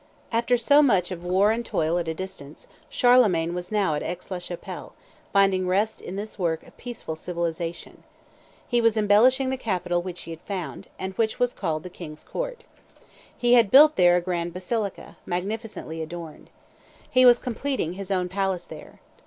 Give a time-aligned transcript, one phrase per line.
[0.31, 4.31] After so much of war and toil at a distance, Charlemagne was now at Aix
[4.31, 4.93] la Chapelle,
[5.31, 8.01] finding rest in this work of peaceful civilization.
[8.67, 12.23] He was embellishing the capital which he had founded, and which was called the king's
[12.23, 12.63] court.
[13.37, 16.49] He had built there a grand basilica, magnificently adorned.
[17.11, 19.01] He was completing his own palace there.